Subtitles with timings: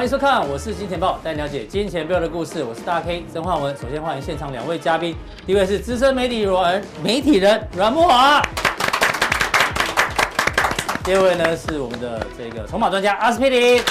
[0.00, 2.64] 欢迎收看，我是金钱豹，带你了解金钱背后的故事。
[2.64, 3.76] 我是大 K 曾焕文。
[3.76, 5.14] 首先欢迎现场两位嘉宾，
[5.44, 8.42] 第一位是资深媒体人媒体人阮慕驊，
[11.04, 13.82] 第二位呢是我们的这个筹码专家阿斯匹林。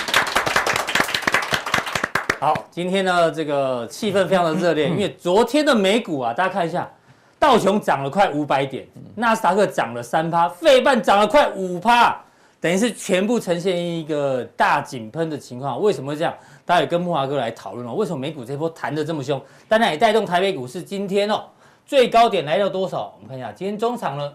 [2.39, 6.89] 好，今天呢这个气氛非常的热烈，因为昨天的美股啊，大家看一下，
[7.38, 8.84] 道琼涨了快五百点，
[9.14, 12.20] 纳斯达克涨了三趴，费半涨了快五趴。
[12.62, 16.34] 等于是全部呈现一个大井喷的情况，为什么会这样？
[16.66, 19.41] 大家也跟木华哥来讨论了，为什么美股这波弹得这么凶？
[19.67, 21.45] 当然也带动台北股市今天哦，
[21.86, 23.14] 最高点来到多少？
[23.16, 24.34] 我们看一下，今天中场呢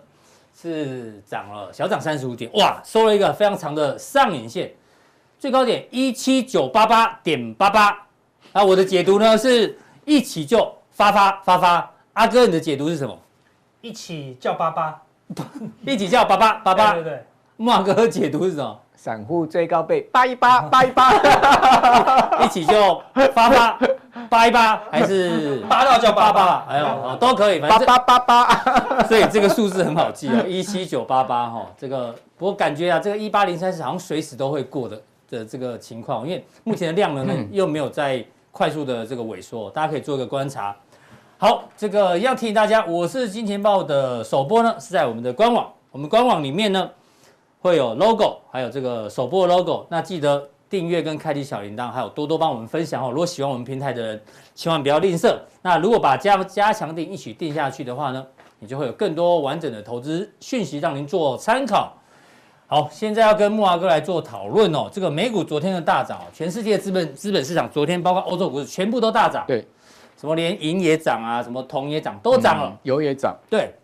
[0.61, 4.73] 是涨了小涨三十五点，哇，收了一个非常长的上影线，
[5.39, 7.97] 最高点一七九八八点八八。
[8.53, 11.91] 那我的解读呢是一起就发发发发。
[12.15, 13.19] 阿哥，你的解读是什么？
[13.81, 15.03] 一起叫八八，
[15.85, 16.95] 一起叫八八八八。
[16.95, 17.25] 对对对。
[17.57, 18.81] 慕驊哥解读是什么？
[18.97, 21.13] 散户最高被八一八 八一八，
[22.43, 23.01] 一起就
[23.35, 23.79] 八八
[24.29, 26.65] 八一八，还是八到叫八八？
[26.69, 29.03] 哎呦，都可以，反正八八八八。
[29.05, 31.67] 所以这个数字很好记哦， 一七九八八哈。
[31.79, 40.75] 这个不过感觉啊，这个一八零三是好像随时都会过的的这个情况，因为目前的量能呢又没有在快速的这个萎缩，大家可以做一个观察。
[41.39, 46.91] 好，这个要提醒大家，我是金钱豹的首播呢是在我们的官网，我们官网里面呢。
[47.65, 53.09] 会有 logo，还有这个首播的 logo，那记得订阅跟开启小铃铛，还有多多帮我们分享哦。
[53.09, 54.23] 如果喜欢我们平台的人，
[54.55, 55.35] 千万不要吝啬。
[55.63, 58.23] 那如果把加加强定一起定下去的话呢，
[58.59, 61.95] 你就会有更多完整的投资讯息让您做参考。
[62.67, 64.91] 好，现在要跟木华哥来做讨论哦。
[64.93, 69.43] 这个美股昨天的大涨，全世界资本资本市场昨天包括欧洲股市全部都大涨。
[69.49, 69.67] 对，
[70.21, 73.35] 什么连银也涨啊，什么铜也涨，都涨了，嗯、油也涨。
[73.49, 73.75] 对，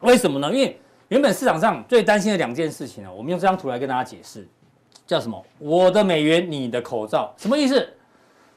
[0.00, 0.52] 为什么呢？
[0.52, 0.78] 因为
[1.12, 4.48] 原本市场上最担心的两件事情呢，我们用这张图来跟大家解释，
[5.06, 5.44] 叫什么？
[5.58, 7.86] 我的美元，你的口罩，什么意思？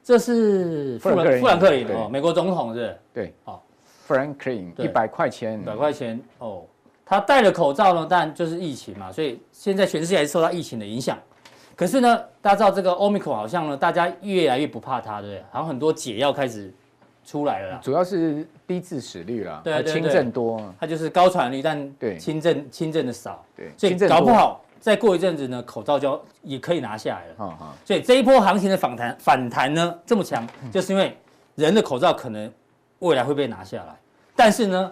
[0.01, 2.97] 这是富兰富兰克林哦，美国总统是？
[3.13, 3.59] 对，哦，
[4.05, 6.63] 富兰克林一百块钱，一百块钱哦，
[7.05, 11.19] 他戴了口罩呢，当然就是疫情嘛，所以现在全世界还是受到疫情的影响。
[11.75, 15.44] 可是呢，大家知道这个 Omicron 好像呢，大家越来越不怕它，对不对？
[15.51, 16.73] 好像很多解药开始。
[17.25, 22.18] 出来了啦，主要是低致死率啦，对，轻症多，它就是高传染率，但对。
[22.19, 31.18] 轻症轻症的少，对，所以搞不好再过一阵子呢，口罩就也可以拿下来了，所以这一波行情的反弹反弹呢这么强，就是因为
[31.56, 32.52] 人的口罩可能
[33.00, 33.96] 未来会被拿下来，
[34.36, 34.92] 但是呢，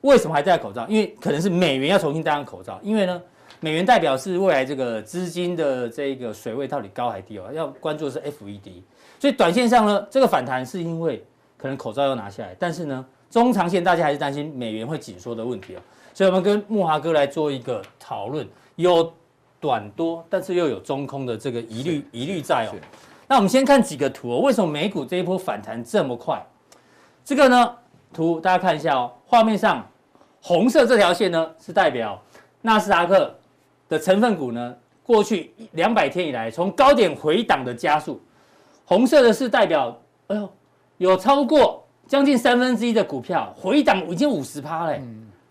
[0.00, 0.86] 为什么还戴口罩？
[0.88, 3.20] 因为可能是美元要重新戴上口罩，因为呢，
[3.60, 8.82] 美元代表是未来这个资金的这个水位到底高还低哦，要关注的是 FED，
[9.18, 11.22] 所以短线上呢，这个反弹是因为。
[11.64, 15.80] 可能口罩要拿下来，但是呢，中长线大家还是担心美元会紧缩的问题哦，
[16.12, 19.10] 所以我们跟木华哥来做一个讨论，有
[19.58, 22.76] 短多，但是又有中空的这个疑虑疑虑在哦。
[23.26, 26.38] 那我们先看几个图哦，为什么美股这一波反弹这么快？
[27.24, 27.74] 这个呢，
[28.12, 29.88] 图大家看一下哦，画面上
[30.42, 32.22] 红色这条线呢是代表
[32.60, 33.34] 纳斯达克
[33.88, 38.20] 的成分股呢，过去两百天以来从高点回档的加速，
[38.84, 40.46] 红色的是代表，哎呦。
[40.98, 45.02] 有超过将近三分之一的股票回档已经五十趴嘞，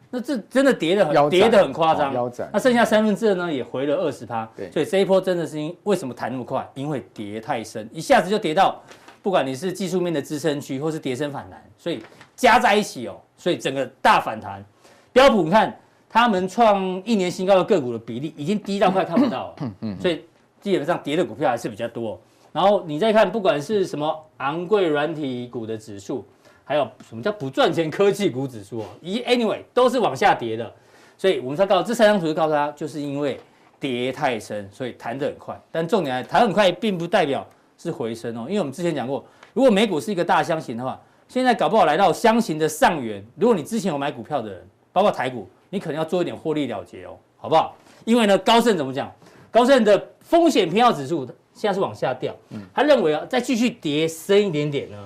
[0.10, 2.14] 那这真的跌得很跌得很夸张。
[2.52, 4.48] 那剩下三分之二呢也回了二十趴。
[4.56, 6.68] 对，所以这一波真的是因为什么弹那么快？
[6.76, 8.80] 因为跌太深，一下子就跌到，
[9.22, 12.04] 不管你是技术面的支撑区或是跌升反弹，所以
[12.36, 14.64] 加在一起哦，所以整个大反弹。
[15.12, 15.76] 标普你看，
[16.08, 20.24] 他们创一年新高的个股的比例已经低到快看不到了，所以
[20.62, 22.22] 基本上跌的股票还是比较多。
[22.54, 26.24] 然后你再看，不管是什么昂贵软体股的指数，
[26.64, 30.72] 还有什么叫不赚钱科技股指数哦，一 anyway 都是往下跌的。
[31.18, 33.40] 所以我们才告诉这三张图就告诉他，就是因为
[33.80, 35.60] 跌太深，所以弹得很快。
[35.72, 37.46] 但重点来，弹很快并不代表
[37.78, 43.26] 是回升哦，因为我们之前讲过，如果美股是一个大箱型的话，现在搞不好来到箱型的上缘。
[43.36, 44.62] 如果你之前有买股票的人，
[44.92, 47.76] 包括台股，你可能要做一点获利了结哦，好不好？
[48.06, 49.12] 因为呢，高盛怎么讲？
[49.50, 51.28] 高盛的风险偏好指数。
[51.54, 52.36] 现在是往下掉，
[52.74, 54.98] 他认为啊，再继续跌深一点点呢，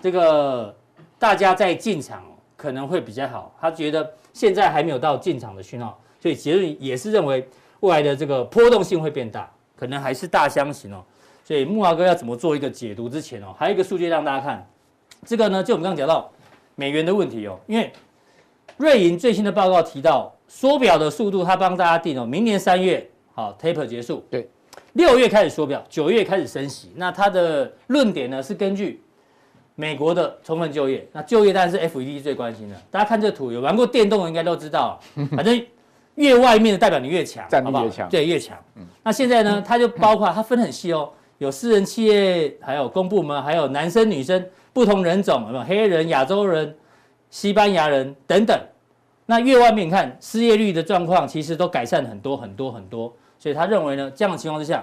[0.00, 0.74] 这个
[1.18, 2.24] 大家再进场
[2.56, 3.54] 可能会比较好。
[3.60, 7.46] 他觉得现在还没有到进场的讯号，所以结论也是认为
[7.80, 11.04] 未来的这个波动性会变大，可能还是大箱型哦。
[11.44, 14.66] 所以木华哥要怎么做一个解读之前哦，还有一个数据让大家看，
[15.26, 16.30] 这个呢，就我们刚刚讲到
[16.74, 17.92] 美元的问题哦，因为
[18.78, 24.48] 瑞银最新的报告提到缩表的速度，他帮大家定哦，明年三月好 taper 结束，对。
[24.94, 26.90] 六月开始缩表，九月开始升息。
[26.96, 29.02] 那他的论点呢是根据
[29.74, 31.06] 美国的充分就业。
[31.12, 32.76] 那就业当然是 FED 最关心的。
[32.90, 34.98] 大家看这图，有玩过电动的应该都知道，
[35.36, 35.64] 反正
[36.14, 38.56] 越外面的代表你越强，战力越强，对，越强。
[39.02, 46.76] 那现在呢，它就包括它分很细哦，有私人企业，还有公部门，还有男生女生不同人种，有没有黑人、亚洲人、
[47.30, 48.56] 西班牙人等等。
[49.26, 53.12] 那越外面看失业率的状况，其实都改善很多很多很多。
[53.44, 54.82] 所以他认为呢，这样的情况之下，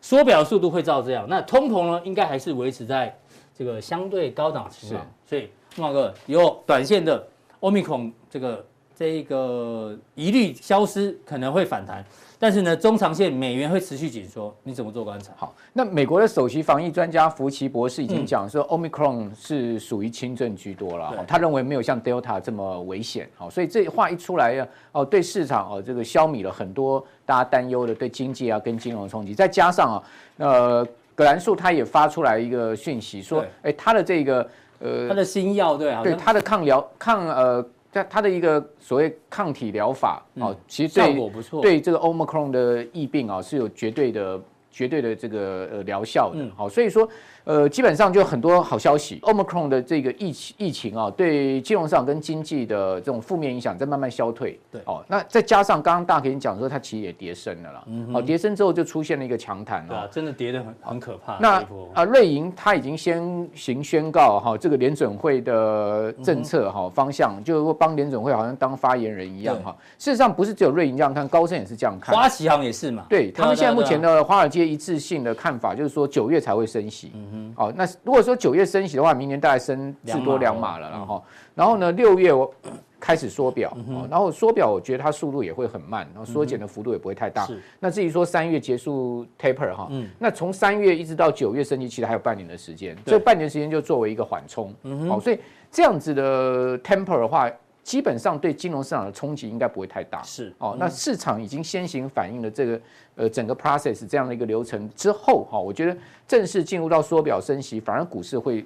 [0.00, 1.26] 缩表速度会照这样。
[1.28, 3.12] 那通膨呢，应该还是维持在
[3.52, 5.04] 这个相对高档情况。
[5.26, 7.26] 所以孟老哥有短线的
[7.58, 8.64] Omicron 这个
[8.98, 12.04] 这一个疑虑消失，可能会反弹。
[12.36, 15.32] 但是呢，中长线美元会持续紧缩，你怎么做观察？
[15.36, 23.28] 好，那美国的首席防疫专家福奇博士已经讲说，Omicron 是属于轻症居多了，他认为没有像 Delta 这么危险。
[23.36, 29.32] 好，所以这话一出来呀，哦，对市场哦，这个消弭了很多大家担忧的对经济啊跟金融的冲击。
[29.32, 30.02] 再加上啊，
[30.38, 34.50] 呃，葛兰素他也发出来一个讯息说，哎，他的这个
[34.80, 37.64] 呃，他的新药对，对他的抗疗抗呃。
[37.90, 44.40] 在它的一个所谓抗体疗法哦，其实效果不错，对这个 Omicron 的疫病啊是有绝对的、
[44.70, 46.46] 绝对的这个呃疗效的。
[46.56, 47.08] 好，所以说。
[47.48, 54.60] 呃，基本上就很多好消息，Omicron 的这个疫情疫情啊，对金融市场跟经济的这种负面影响在慢慢消退。
[54.70, 57.82] 对，哦，那再加上刚刚大给你讲说，它其实也跌升了啦。
[57.86, 58.12] 嗯。
[58.12, 59.86] 好，跌升之后就出现了一个强弹。
[59.88, 61.38] 对啊，真的跌得很很可怕。
[61.38, 61.64] 那
[61.94, 69.74] 啊，瑞银它已经先行宣告哈，这个联准会的政策哈方向，就是说帮联准会好像当发言人一样哈。
[69.96, 72.14] 事实上不是只有瑞银这样看，高盛也是这样看。
[72.14, 73.06] 花旗行也是嘛。
[73.08, 77.12] 对他们现在目前的华尔街一致性的看法就是说九月才会升息。
[77.14, 77.37] 嗯。
[77.56, 81.24] 哦，那如果说九月升息的话，明年大概升至多两码了，然后，
[81.54, 82.52] 然后呢，六月我
[83.00, 83.76] 开始缩表，
[84.10, 87.46] 然后缩表，我觉得它速度也会很慢，然后缩减的幅度也不会太大。
[87.46, 87.60] 是。
[87.78, 89.88] 那至于说三月结束 taper 哈，
[90.18, 94.74] 那从三月一直到九月升息，其实还有半年的时间，这半年时间就作为一个缓冲。
[94.82, 95.08] 嗯。
[95.08, 95.38] 好，所以
[95.70, 97.50] 这样子的 temper 的话。
[97.84, 100.76] 基本上对金融市场的冲击应该不会太大，是哦。
[100.78, 102.78] 那市场已经先行反映了这个
[103.18, 108.64] 呃整个 process 这样的一个流程之后，哈，我觉得正式进入到缩表升息，反而股市会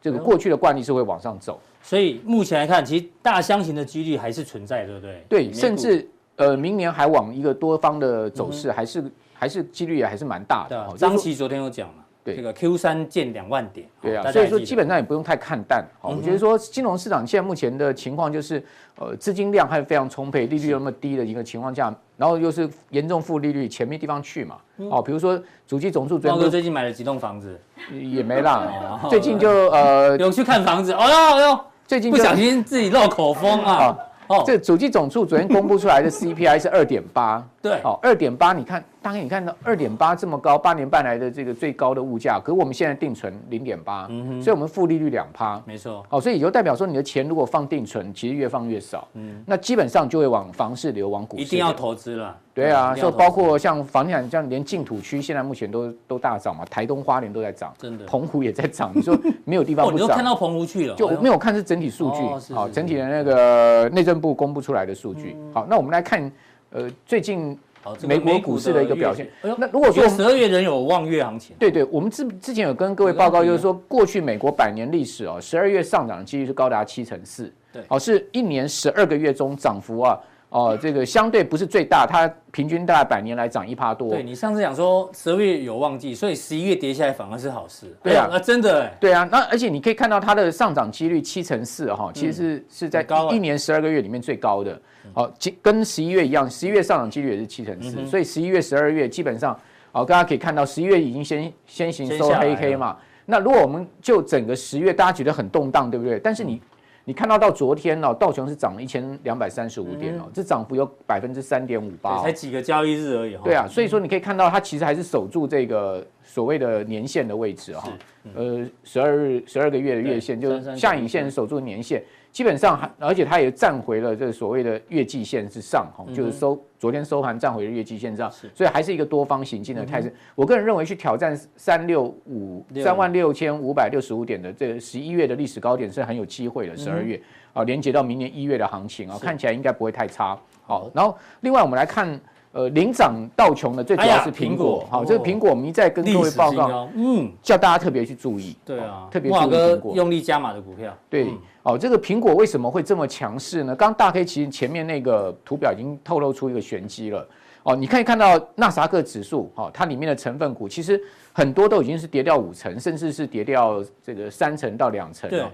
[0.00, 1.60] 这个过去的惯例是会往上走。
[1.82, 5.24] 所以目前来看，其实大箱型的几率还是存在，对不对？
[5.28, 9.04] 对，甚至呃明年还往一个多方的走势，还是
[9.34, 10.88] 还是几率也还是蛮大的。
[10.96, 11.99] 张琦昨天有讲了。
[12.22, 15.82] 对这个 Q 三见两万点，对啊，所以说基本上也不用太看淡。
[16.00, 18.62] 好，我觉得说金融市场现在目前的情况就是，
[18.98, 24.56] 呃，资金量还非常充沛，利率那么低的一个情况下，然后又是严重负利率，钱没地方去嘛。
[24.90, 27.58] 哦，比如说主机总处最近最近买了几栋房子，
[27.90, 29.00] 也没啦。
[29.08, 33.96] 最近就呃有去看房子，哦哟哦哟，最近不小心自己漏口风啊。
[34.26, 38.84] 哦，这主机总处昨天公布出来的 CPI 是二点八，对，哦，二点八，你看。
[39.02, 44.06] 大概你看到二点八这么高，八年半来的这个最高的物价，可是我们现在定存零点八，
[44.42, 46.04] 所以我们负利率两趴，没错。
[46.08, 51.42] 好，所以也就代表说你的钱如果放定存，其实越放越少，嗯，那基本上就会往房市流，往股市。
[51.42, 52.36] 一定要投资了。
[52.52, 58.92] 对啊，所以包括像房地产，像连净土区现在目前都都大涨嘛，台东花莲都在涨，真的，澎湖也在涨。
[58.94, 60.04] 你说 没有地方不涨？
[60.04, 60.94] 你都看到澎湖去了？
[60.94, 65.36] 就没有看是整体数据，好，整体的那个内政部公布出来的数据。
[65.54, 66.30] 好，那我们来看，
[66.70, 67.58] 呃，最近。
[67.82, 69.28] 好，美国股市的一个表现。
[69.42, 77.52] 那如果说十二月仍有望月行情，对对，我们之之前有跟各位报告，就是说过去美国百年历史哦，十二月上涨的几率是高达七成四。
[77.72, 80.18] 对，哦，是一年十二个月中涨幅啊，
[80.50, 84.10] 哦，这个相对不是最大，它平均大概百年来涨一趴多。
[84.10, 87.86] 对，你上次讲说十二月有旺季，所以十一月跌下来反而是好事。
[88.02, 88.92] 对啊，真的哎。
[89.00, 94.80] 对啊，那而且你可以看到它的上涨几率七成四哈，其实是是在一年十二个月里面最高的。
[95.12, 99.58] 好，跟十一月一样，十一月上涨几率也是七成四，所以十一月、十二月基本上，
[99.92, 102.96] 好，大家可以看到十一月已经先先行收黑 K 嘛。
[103.24, 106.18] 那如果我们就整个十月，大家觉得很动荡，对不对？
[106.18, 106.60] 但是你
[107.04, 113.36] 你看到到昨天哦，道琼是涨了一千两百三十五点哦，这涨幅有百分之三点五八，才几个交易日而已。
[113.42, 117.92] 对啊，所以说你可以看到它其实还是守住这个所谓的年线的位置哈。
[118.34, 122.02] 呃，十二日十二个月的月线就是下影线守住年线。
[122.32, 130.14] 基本上还，而且它也站回了这个所谓的月季线之上，哈，就是收昨天收盘站回了月季线上，所以还是一个多方行进的态势。
[130.34, 136.76] 我个人认为去挑战三六五三万六千五百六十五点的这个十一月的历史高点是很有机会的。
[136.76, 137.20] 十二月
[137.52, 140.38] 啊，连接到明年一月的行情啊，看起来应该不会太差。
[140.62, 142.20] 好，然后另外我们来看。
[142.52, 151.28] 呃，领涨道琼的最主要是苹果，好，这个苹果我们一再跟各位报告，嗯，叫大家特别去注意，对啊，特别注意苹果，用力加码的股票，对，
[151.62, 153.76] 哦，这个苹果为什么会这么强势呢？
[153.76, 157.24] 刚大 K 其实前面那个图表已经透露出一个玄机了，
[157.62, 161.00] 哦，你可以看到纳斯达克指数，哦，它里面的成分股其实
[161.32, 165.48] 很多都已经是跌掉五成，甚至是跌掉这个三成到两成了。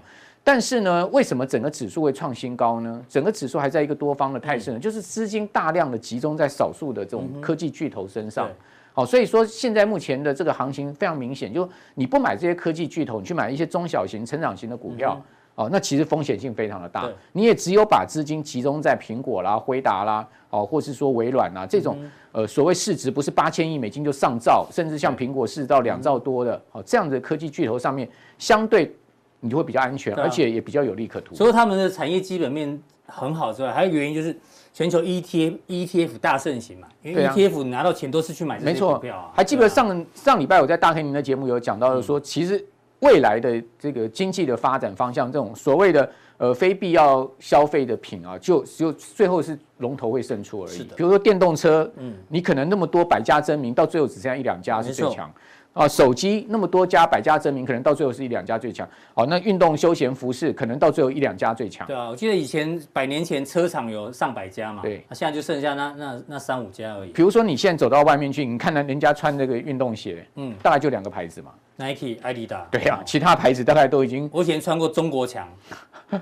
[0.47, 3.03] 但是呢，为什么整个指数会创新高呢？
[3.09, 4.79] 整个指数还在一个多方的态势呢？
[4.79, 8.49] 就是资金大量的集中在少数的这种科技巨头身上。
[8.93, 15.21] 好，所以说现在目前的这个行情非常明显，就你不买这些科技巨头，你去买一些中小型、成长型的股票，
[15.55, 17.09] 哦、嗯，那其实风险性非常的大。
[17.33, 21.97] 你也只有把资金集中在苹果啦、辉达啦，哦，或是说微软啦这种，
[22.31, 28.95] 呃，所谓市值不是八千亿美金就上兆，甚至像苹果市值到两兆多的，哦，这样的科技巨头上面，相对
[29.39, 31.35] 你就会比较安全，而且也比较有利可图。
[31.35, 34.37] 除了他们的产业基本面很好之外，还有原因就是。
[34.73, 39.31] 全球 ETF ETF 大盛行嘛，因为 ETF 拿到钱都是去买这些股票啊。
[39.33, 42.63] 还记得上上礼拜我在大黑明的节目有讲到，说其实
[42.99, 50.83] 未来的这个经济的发展方向，这种所谓的呃非必要消费的品啊，就就最后是龙头会胜出而已。
[50.95, 55.33] 比如说电动车，嗯，你可能那么多百家争鸣，到最后只剩下一两家是最强。
[55.73, 58.87] 啊，手机那么多家，百家争鸣，可能到最后是一两家最强。
[59.13, 61.85] 好，那运动休闲服饰可能到最后一两家最强。
[61.85, 67.11] 对啊，我记得以前百年前车厂有上百家嘛，对，那现在就剩下那那那三五家而已。
[67.11, 72.65] 比如说你现在走到外面去，你看到人家穿这个运动鞋，嗯，大概就两个牌子嘛，Nike、艾迪达。
[72.71, 74.27] 对啊，其他牌子大概都已经。
[74.33, 75.47] 我以前穿过中国强，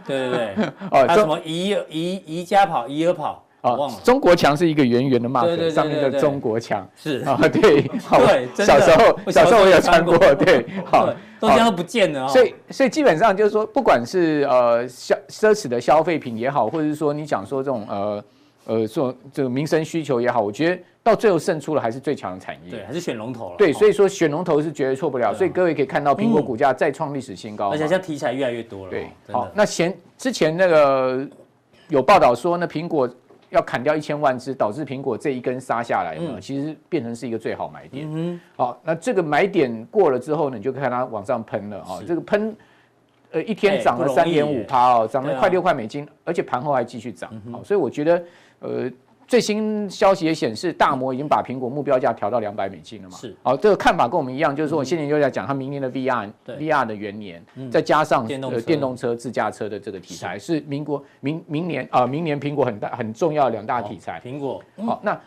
[0.05, 3.44] 对对对， 哦，还有什么宜宜宜家跑、宜尔跑。
[3.65, 7.19] 哦，中国强是一个圆圆的 mark，上面的中国强是。
[7.25, 8.19] 啊，对， 好，
[8.53, 18.23] 小时候小时候我有穿过，对，好，都这样都不见了，所以所以基本上就是说，不管是呃消奢侈的消费品也好，或者是说你讲说这种呃
[18.65, 31.27] 呃做这个民生需求也好，我觉得到最后胜出了还是最强的产业，对，还是选龙头了，对，所以说选龙头是绝对错不了，所以各位可以看到苹果股价再创历史新高，而且现在题材越来越多了，对，好，那前之前那个
[31.89, 33.09] 有报道说那苹果。
[33.55, 38.07] 要砍掉一千万只，导致苹果这一根杀下来嘛，其实变成是一个最好买点。
[38.11, 41.99] 嗯，好，那这个买点过了之后呢，你就看它往上喷了啊。
[42.05, 42.55] 这个喷，
[43.31, 47.31] 呃，一天涨了三点五趴哦，涨了快六块美金，而且盘后还继续涨。
[47.51, 48.23] 好，所以我觉得，
[48.59, 48.91] 呃。
[49.27, 53.17] 最新消息也显示，大摩已经把苹果目标价调到两百美金了嘛？
[53.17, 53.35] 是。
[53.41, 64.21] 好，这个看法跟我们一样，就是说我现在就在讲，它明年的 VR，VR 的元年，再加上呃电动车、自驾车的这个题材，是民国明明年啊，明年苹果很大很重要的两大题材。
[64.23, 64.63] 苹果。
[64.85, 65.19] 好，那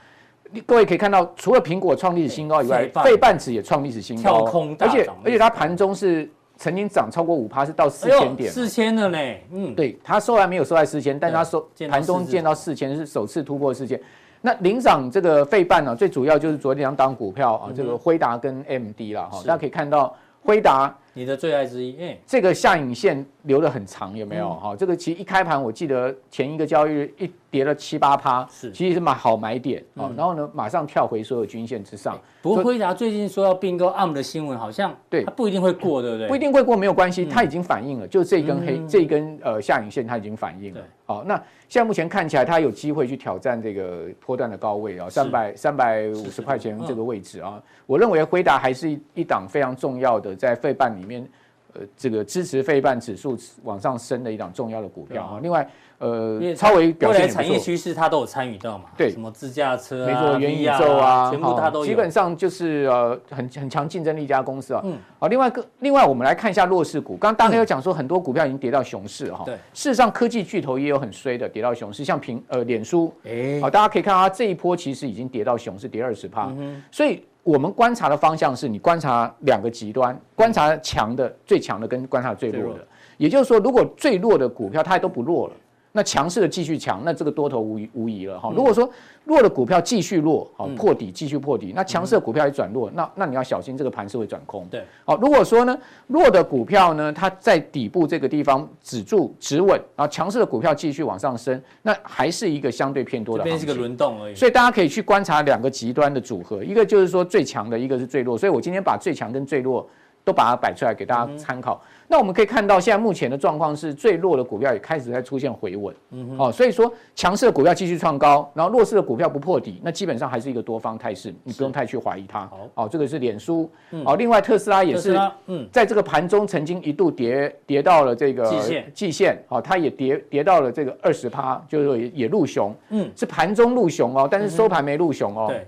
[0.64, 4.44] 各位可以看到，除了苹果创历史新高以外，费半指也创历史新高，
[4.78, 6.30] 而且而且它盘中是。
[6.58, 9.46] 曾经涨超过五趴，是到四千点，四千了嘞。
[9.52, 13.98] 嗯，对，它收还没有收在四千，但它收盘中见到四千是首次突破四千。
[14.40, 20.92] 那领涨这个费半呢，最主要就是昨天两档股票啊，这个辉达跟 AMD 了哈，大家可以看到辉达。
[21.12, 24.50] 你的最爱之一，哎，这个下影线留的很长，有没有？
[24.54, 32.18] 哈、嗯，这个其实一开盘，我记得前一个交易日一跌了七八趴，是，其实是买好买点，啊、嗯，然后呢，马上跳回所有均线之上。
[32.42, 36.28] 不过辉达最近说要并购 ARM 的新闻，好像对，它不一定会过，对不对？
[36.28, 40.80] 不一定会过，没有关系，它已经反映了，就这一根黑，嗯、这一根呃下影线，它已经反映了。
[41.06, 41.34] 好，那
[41.68, 47.62] 现在目前看起来，它有机会去挑战这个波段的高位啊，三百三百五十块钱这个位置啊。
[47.86, 51.26] 我认为辉达还是一一档非常重要的，在费半里面。
[51.74, 55.38] 呃，这个支持费半指数往上升的一档重要的股票啊。
[55.42, 58.84] 另外，呃，超微表现产业趋势它都有参与到嘛？
[58.96, 61.86] 对，什么自驾车、没错，元宇宙啊，全部它都有。
[61.86, 64.80] 基本上就是呃，很很强竞争力一家公司啊。
[64.84, 64.96] 嗯。
[65.18, 67.16] 好，另外个，另外我们来看一下弱势股。
[67.16, 69.42] 刚刚大家有讲说，很多股票已经跌到熊市哈。
[69.44, 69.54] 对。
[69.74, 76.46] 事实上，科技巨头也有很衰的跌到熊市，像平呃脸书，哎，好，大家可以看到它这一波其实已经跌到熊市，跌二十趴。
[76.56, 76.82] 嗯。
[76.90, 77.24] 所以。
[77.44, 82.80] 我们观察的方向是你观察两个极端，观察强的、最强的跟观察最弱的。
[83.16, 85.54] 也就是说，如果最弱的股票它都不弱了。
[85.98, 88.52] 那强势的继续强，那这个多头无疑无疑了哈。
[88.54, 88.88] 如果说
[89.24, 94.64] 弱的股票继续弱，好破底继续破底，那强势的股票也转弱，那那你要小心这个盘是会转空。
[94.70, 95.76] 对，好，如果说呢
[96.06, 103.42] 弱的股票呢，它在底部这个地方止住止稳，然后强势的股票继续往上升，那还是一个相对偏多的。
[103.42, 104.36] 这边是个轮动而已。
[104.36, 108.38] 所以大家可以去观察两个极端的组合，一个就是说最强的，一个是最弱。
[108.38, 109.84] 所以我今天把最强跟最弱
[110.25, 111.80] 都把它摆出来给大家参考。
[112.10, 122.46] 那我们可以看到，现在目前的状况是最弱的股票也开始在出现回稳，嗯，哦，所以说强势的股票继续创高，然后弱势的股票不破底，那基本上还是一个多方态势，你不用太去怀疑它。
[122.46, 123.70] 好，哦，这个是脸书，
[124.06, 135.66] 哦，另外特斯拉也是，嗯，在这个盘中曾经一度跌跌到了这个季线，季线，哦，它也跌跌到了这个二十趴，就是说也也入熊，嗯，是盘中入熊哦，但是收盘没入熊哦，对，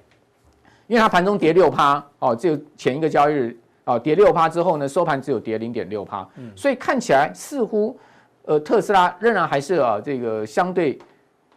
[0.87, 3.55] 因为它盘中跌六趴，哦，只有前一个交易日。
[3.91, 7.99] 啊，跌六趴之后呢，收盘只有跌零点六趴，所以看起来似乎，
[8.45, 10.99] 呃，特斯拉仍然还是啊这个相对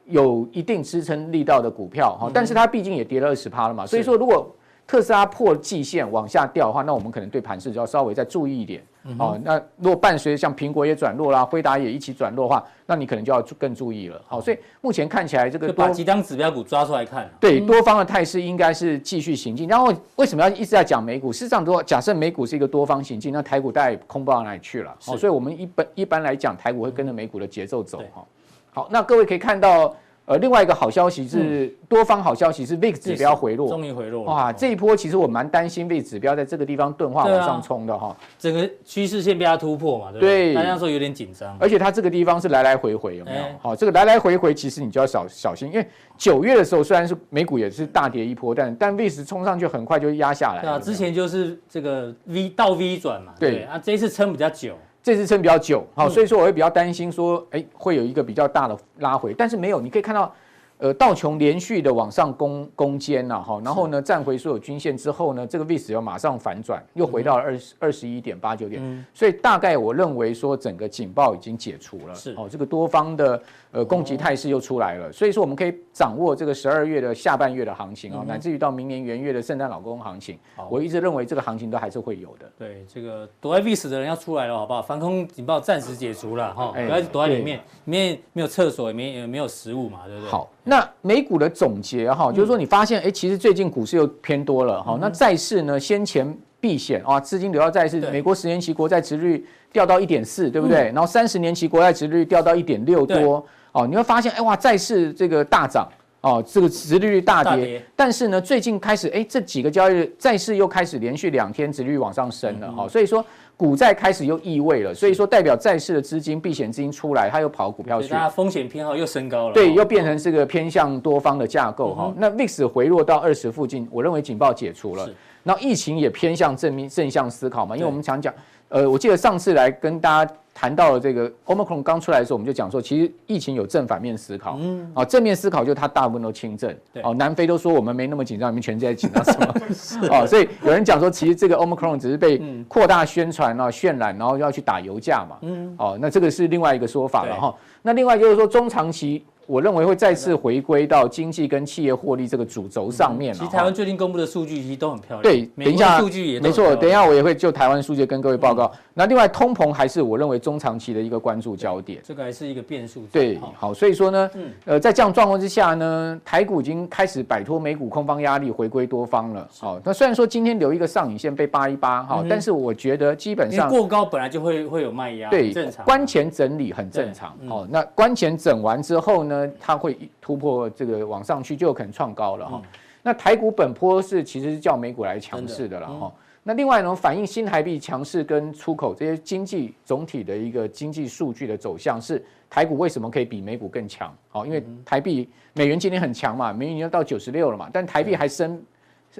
[0.06, 4.54] 有一定支撑力道的股票哈，但是它毕竟也跌了二十趴了嘛，所以说如果
[4.86, 8.84] 特斯拉破季线往下掉的话，那我们可能对盘势就要稍微再注意一点。
[9.06, 14.22] 嗯、哦，那如果伴随像苹果也转弱啦，辉达也一起转弱的话，那你可能就要更注意了。
[14.28, 19.68] 好，所以目前看起来这个把几张指标股抓出来看，对多方的态势应该是继续行进。
[19.68, 21.34] 然后为什么要一直在讲美股？
[21.34, 24.96] 事实上，如果假设美股是一个多方行进，那台股大概空不到哪里去了。
[25.04, 28.00] 好，所以我们一般一般来讲，台股会跟着美股的节奏走。
[28.14, 28.26] 哈，
[28.72, 29.94] 好，那各位可以看到。
[30.26, 34.54] 呃，另外一个好消息是多方好消息是 VIX 指标回落，终于回落哇！
[34.54, 40.54] 这一波其实我蛮担心 VIX 指标在这个地方钝化往上冲的哈，整个趋势线被它突破嘛，对不对？
[40.54, 43.44] 大家说有点紧张，而且它这个地方是来来回回有没有？
[43.62, 45.86] 好，这个来来回回其实你就要小小心，因为
[46.18, 50.62] 九月的时候虽然是美股也是大跌一波，但但 VIX 冲上去很快就压下来。
[50.62, 54.74] 对啊，之前就是这个 V 到 V 转嘛，对啊，这一次撑比较久。
[55.04, 60.34] 这次撑比较久，好，所以说我会比较担心说，哎，会有一个比较大的拉回，但是没有，你可以看到。
[60.80, 72.34] 呃，道琼连续的往上攻攻坚呐，哈，然后呢，站回所有均线之后呢，这个 VIX 要马上反转，又回到了二十二十一点八九点，嗯、所以大概我认为说整个警报已经解除了，是。
[72.34, 80.38] 哦，这个多方的呃攻击态势又出来了，所以说我们可以掌握这个十二月的下半月的行情啊，嗯、乃至于到明年元月的圣诞老公公行情，
[80.70, 82.52] 我一直认为这个行情都还是会有的。
[82.58, 84.82] 对，这个躲在 VIX 的人要出来了，好不好？
[84.82, 90.30] 防空警报暂时解除了哈，不要躲在里面，里面没有厕所，也没也没有食物嘛，对不对？
[90.30, 90.50] 好。
[90.64, 94.98] 那美股的总结哈，就是说你发现哎，其实最近股市又偏多了哈。
[95.00, 100.84] 那债市呢，先前避险啊，资金流到债市，美国十年期国债殖率掉到一点四，对不对？
[100.94, 105.86] 然后三十年期国债殖率掉到一点六多哦，你会发现哎哇，债市这个大涨
[106.22, 107.84] 哦，这个殖利率大跌。
[107.96, 113.26] 但是呢，最近开始哎，这几个交易日债市又开始连续两天殖利率往上升了哈，所以说。
[113.56, 122.14] 股债开始又异位了，所以说代表债市的资金、避险资金出来，它又跑股票去，那风险偏好又升高了，对，又变成这个偏向多方的架构哈。
[122.18, 125.10] 那 VIX 回落到二十附近，我认为警报解除了，
[125.44, 128.34] 然后疫情也偏向正面正向思考嘛，因为我们常讲，
[128.74, 130.34] 呃，我记得上次来跟大家。
[130.56, 134.56] 谈到了这个 Omicron 刚出来的时候，我们就讲说，其实疫情有正反面思考。
[134.62, 136.74] 嗯，啊，正面思考就是它大部分都轻症。
[136.94, 139.54] 对，哦，南非都说我们没那么紧张，你们全世界紧张什么？
[139.74, 145.38] 是哦，所以有人讲说，其实这个 Omicron 只是被扩大宣传啊、渲染，然后要去打油价嘛。
[145.42, 147.56] 嗯，哦，那这个是另外一个说法了哈。
[147.82, 149.26] 那另外就是说中长期。
[149.46, 153.34] 我认为会再次回归到经济跟企业获利这个主轴上面。
[153.34, 155.22] 其实台湾最近公布的数据其实都很漂亮。
[155.22, 156.76] 对，等一下数据也没错。
[156.76, 158.72] 等一下我也会就台湾数据跟各位报告。
[158.94, 162.00] 那另外通膨还是我认为中长期的一个关注焦点。
[162.04, 163.04] 这个还是一个变数。
[163.12, 164.32] 对，好，所以说呢，
[164.66, 169.48] 呃，在这样状况之下呢，台股已经开始摆脱美股空方压力，回归多方了。
[169.60, 175.84] 好，那虽然说今天留一个上影线被扒一扒，哈，但是我觉得基本上过高本来就会会有卖压，对，正常。
[175.86, 177.36] 关前整理很正常。
[177.48, 179.98] 好，那关前整完之后呢，它会。
[180.22, 182.62] 突破这个往上去就有可能创高了哈。
[182.64, 182.70] 嗯、
[183.02, 186.08] 那台股本波是其实是较美股来强势的了哈。
[186.08, 186.12] 嗯、
[186.44, 194.16] 那另外呢，反映新台币强势跟出口这些经济总体的一个经济数据的走向是台股为什么可以比美股更强？
[194.30, 198.64] 好，因为台币美元今天很强嘛，美元已经到九十六了嘛，但台币还升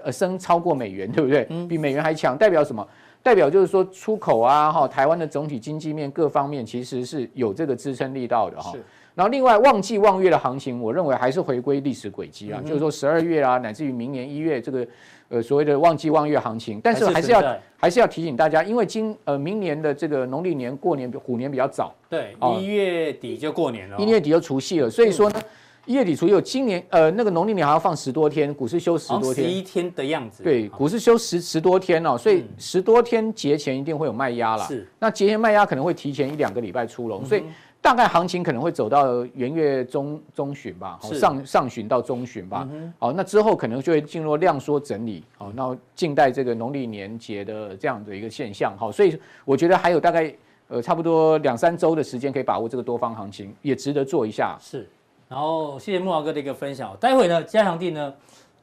[0.02, 1.44] 呃升超过美元，对不对？
[1.68, 2.88] 比美元还强，代表什么？
[3.22, 8.74] 代表就是说出口啊哈，台湾的总体经济面各方面其实是有这个支撑力道的哈。
[9.16, 14.88] 然后另外旺季望月的行情，我认为还是回归历史轨迹啊，就是说十二月啊，乃至于明年一月这个
[15.30, 17.40] 呃所谓的旺季望月行情，但是还是要
[17.78, 25.40] 还是，要提醒大家，因为今呃明年的这个农历年过年虎年比较早，对，一月底就过年了，一月底就除夕了，所以说呢，
[25.86, 37.44] 一月底除夕有今年呃那个农历年还要放十多天，股市休十多天，十一天的样子，对，股市休十十多天哦，所以十多天节前一定会有卖压了，是，那节前卖压可能会提前一两个礼拜出笼，所以。
[37.84, 42.66] 嗯大概行情可能会走到元月中中旬吧，是上上旬到中旬吧。
[42.72, 45.22] 嗯、哼好，那之后可能就会进入量缩整理。
[45.38, 48.74] 好，那静待这个农历年节的这样的一个现象。
[48.78, 50.34] 好，所以我觉得还有大概
[50.70, 54.58] 呃差不多两三周的时间可以把握这个多方行情，也值得做一下。
[54.62, 54.88] 是，
[55.28, 56.96] 然后谢谢木华哥的一个分享。
[57.02, 58.14] 待会呢，嘉祥地呢，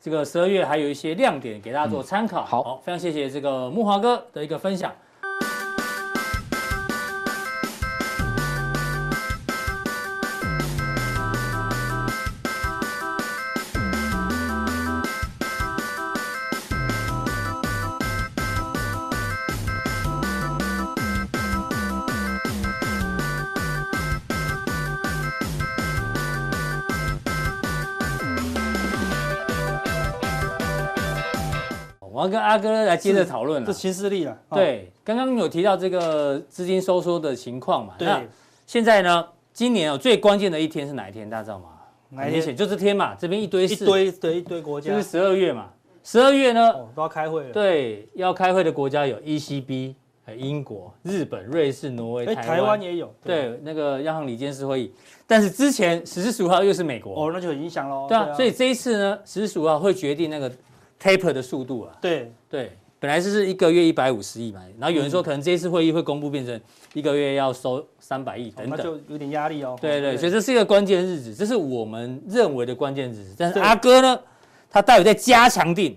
[0.01, 2.43] 这个十二月还有一些亮点给大家做参考。
[2.43, 4.91] 好，非常谢谢这个木华哥的一个分享。
[32.21, 34.39] 我要跟阿哥来接着讨论了，这新势力了。
[34.51, 37.95] 对，刚刚有提到这个资金收缩的情况嘛？
[37.97, 38.07] 对。
[38.07, 38.23] 那
[38.67, 39.27] 现在呢？
[39.55, 41.29] 今年哦，最关键的一天是哪一天？
[41.31, 41.71] 大家知道吗？
[42.11, 42.55] 哪一天？
[42.55, 43.15] 就这天嘛。
[43.15, 45.71] 这边一堆一堆的一堆国家，就是十二月嘛。
[46.05, 47.53] 十二月呢都要开会了。
[47.53, 49.95] 对，要开会的国家有 ECB。
[50.37, 53.13] 英国、日本、瑞士、挪威、台湾也有。
[53.25, 54.93] 对，那个央行理事会议，
[55.27, 58.07] 但是之前十四十五号又是美国，哦，那就很影响喽。
[58.09, 60.49] 对啊，所以这一次呢，十四十五号会决定那个
[61.01, 61.97] taper 的速度啊。
[62.01, 66.61] 对对，本来是是一个月一百五十亿嘛，然后有人说可能这一次会议会公布变成
[66.93, 69.79] 一个月要收三百亿等等，那就有点压力哦。
[69.81, 73.35] 对对，所以这是一个关键日子，这是我们认为的关键日子。
[73.39, 74.21] 但是阿哥呢，
[74.71, 75.95] 他待会在加强錠。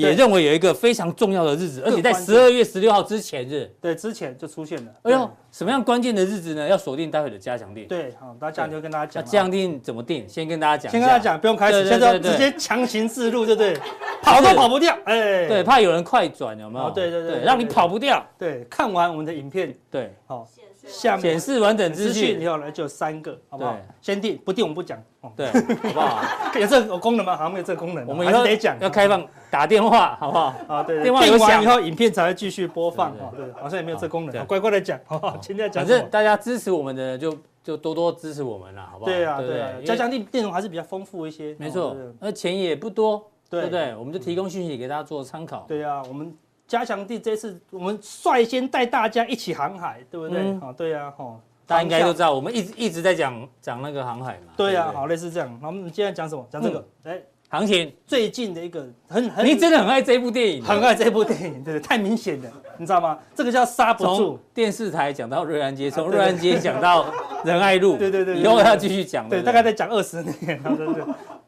[0.00, 4.92] 也认为有一个非常重要的日子，而且在十二月十六号之前日，对，之前就出现了。
[5.02, 6.68] 哎呦，什么样关键的日子呢？
[6.68, 7.86] 要锁定待会的加强定。
[7.86, 9.24] 对，好，大家就跟大家讲。
[9.24, 10.28] 加强定怎么定？
[10.28, 10.90] 先跟大家讲。
[10.92, 13.76] 先跟大家讲，不用开始，现在直接强行自入，对不对？
[14.22, 16.90] 跑都跑不掉，哎，对，怕有人快转，有没有？
[16.90, 18.24] 对对对，让你跑不掉。
[18.36, 20.44] 对，看完我们的影片，对，好。
[20.86, 23.76] 下显示完整资讯以后呢，就有三个，好不好？
[24.00, 25.02] 先定不定我们不讲，
[25.36, 25.46] 对，
[25.82, 26.22] 好不好？
[26.58, 27.36] 有这个功能吗？
[27.36, 30.54] 好像没有这个功能，我们以后得讲，要开放打电话，好不好？
[30.68, 35.38] 啊，对，电话有响以后，影片才会继续播放，对，好像也没有这个功能，乖乖的讲，好不好？
[35.42, 39.10] 现在讲，反正大家支持我们的就就多多支持我们了，好不好？
[39.10, 43.94] 对啊，对啊，加强錠内容还是比较丰富一些，没错，而钱也不多，对不对？
[43.96, 45.64] 我们就提供讯息给大家做参考。
[45.66, 46.32] 对啊，我们。
[46.66, 50.40] 加强地这次我们率先带大家一起航海，对不对？
[50.40, 54.52] 嗯、哦，对呀，哦，大家应该都知道，我们一直一直在讲讲那个航海嘛。
[54.56, 55.58] 对呀，好，类似这样。
[55.62, 56.46] 那，我们现在讲什么？
[56.50, 63.16] 讲这个，哎、嗯，行情最近的一个很很，你真的很爱这部电影，很爱这部电影，对，太明显了，你知道吗？
[63.34, 64.38] 这个叫刹不住。
[64.52, 67.06] 电视台讲到瑞安街，从瑞安街讲到
[67.44, 71.04] 仁爱路， 对对对，以后要继续讲，对，大概再讲二十年，对对对，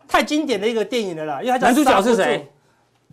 [0.07, 2.49] 太经典的一个电影了啦，因为它男主角是谁？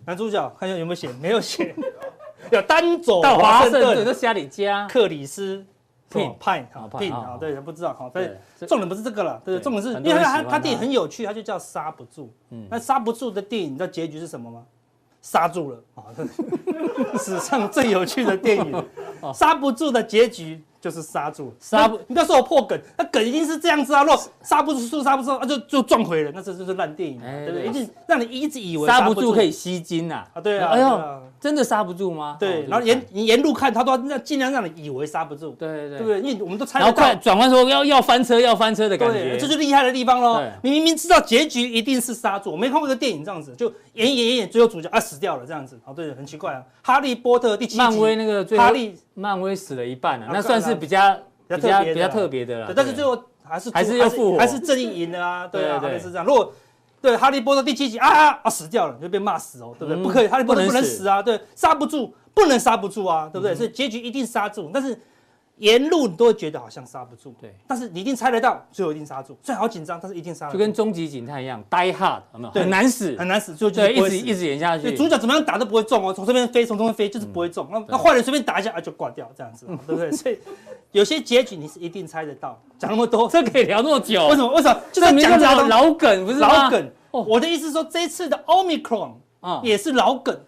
[0.06, 1.74] 男主角看一下有没有写，没有写。
[2.52, 5.66] 有单走到华盛顿，都瞎里加克里斯
[6.38, 8.38] 派好聘啊，对，不知道好，对，
[8.68, 14.62] 重点不是这个了，对，重点是因为他他电影很有趣，他就叫刹不住，嗯，那刹不住的电影，你知道结局是什么吗？
[15.22, 16.04] 刹住了啊，
[17.18, 18.84] 史上最有趣的电影，
[19.34, 20.62] 刹不住的结局。
[20.86, 27.66] 就是刹住，刹不，你不要说我破梗，那梗一定是这样子啊，若刹不住，刹不住，那就就撞回了，那这就是烂电影，对不对？
[27.66, 32.36] 一定让你一直以为刹不住可以吸金呐，啊，对啊，哎呦，真的刹不住吗？
[32.40, 35.88] 对，然后沿你沿路看，他都要尽量让你以为刹不住，对对。
[35.90, 36.20] 对，对不对？
[36.20, 40.42] 因为我们都猜得到，转弯说要要翻车，要翻车的感觉，这就厉害的地方喽。
[40.62, 46.62] 你明明知道结局一定是刹住，我没看过一个电影这样子，就演演演演，最后主角啊死掉了这样子，哦，对，很奇怪啊。
[46.82, 48.96] 哈利波特第七集，漫威那个最后，哈利。
[49.14, 51.16] 漫威死了一半了，那算是比较。
[51.48, 56.26] 比较比较特别的啦，但是最后还是还是要复活，还是正义赢了啊，对啊，是这样。
[56.26, 56.52] 如果
[57.00, 60.02] 对哈利波特第七集啊啊死掉了，就被骂死哦，对不对？
[60.02, 63.54] 不可以，哈利波特不能死啊，对，刹不住，不能刹不住啊，对不对？
[63.54, 64.98] 所以结局一定刹住，但是。
[65.58, 70.52] 沿路你都会觉得好像刹不住，对，但是你一定猜得到，最后一定刹住，虽然好紧张，但是一定刹住。
[70.52, 72.50] 就跟终极警探一样，Die Hard，有没有？
[72.50, 74.94] 很难死，很难死，就对，一直一直演下去。
[74.94, 77.66] 主角怎么样打都不会中哦，从这边飞，从中间飞，就是不会中。
[77.72, 80.10] 那那坏人随便打一下啊，就挂掉，这样子， 对不对？
[80.12, 80.38] 所以
[80.92, 82.60] 有些结局你是一定猜得到。
[82.78, 84.28] 讲那么多，这可以聊那么久？
[84.28, 84.52] 为什么？
[84.52, 84.78] 为什么？
[84.92, 86.90] 就是讲老老梗，不是老梗。
[87.10, 90.38] 我的意思是说，这一次的 Omicron 啊，也是老梗。